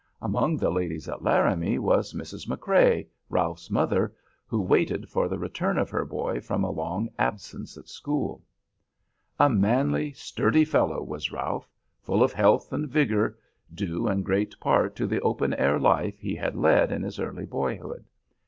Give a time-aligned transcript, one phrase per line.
[0.19, 2.47] Among the ladies at Laramie was Mrs.
[2.47, 4.11] McCrea, Ralph's mother,
[4.47, 8.41] who waited for the return of her boy from a long absence at school.
[9.39, 11.69] A manly, sturdy fellow was Ralph,
[12.01, 13.37] full of health and vigor,
[13.71, 17.45] due in great part to the open air life he had led in his early
[17.45, 18.05] boyhood.